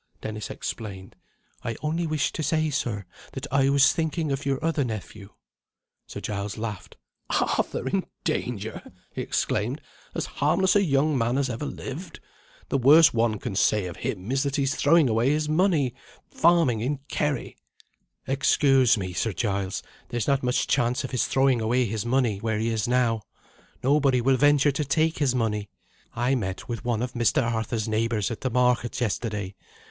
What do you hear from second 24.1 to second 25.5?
will venture to take his